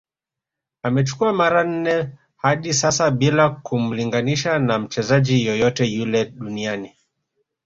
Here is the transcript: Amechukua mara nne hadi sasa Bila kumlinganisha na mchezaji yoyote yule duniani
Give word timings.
Amechukua 0.83 1.33
mara 1.33 1.63
nne 1.63 2.09
hadi 2.37 2.73
sasa 2.73 3.11
Bila 3.11 3.49
kumlinganisha 3.49 4.59
na 4.59 4.79
mchezaji 4.79 5.45
yoyote 5.45 5.85
yule 5.85 6.25
duniani 6.25 6.93